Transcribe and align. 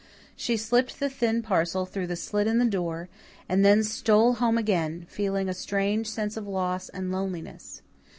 She 0.35 0.57
slipped 0.57 0.99
the 0.99 1.11
thin 1.11 1.43
parcel 1.43 1.85
through 1.85 2.07
the 2.07 2.15
slit 2.15 2.47
in 2.47 2.57
the 2.57 2.65
door, 2.65 3.07
and 3.47 3.63
then 3.63 3.83
stole 3.83 4.33
home 4.33 4.57
again, 4.57 5.05
feeling 5.07 5.47
a 5.47 5.53
strange 5.53 6.09
sense 6.09 6.35
of 6.35 6.47
loss 6.47 6.89
and 6.89 7.11
loneliness. 7.11 7.83